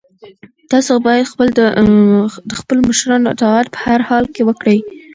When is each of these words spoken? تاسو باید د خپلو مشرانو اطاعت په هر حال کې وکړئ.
تاسو 0.71 0.93
باید 1.07 1.53
د 2.49 2.51
خپلو 2.59 2.79
مشرانو 2.89 3.31
اطاعت 3.35 3.67
په 3.73 3.79
هر 3.85 3.99
حال 4.07 4.25
کې 4.33 4.41
وکړئ. 4.45 4.79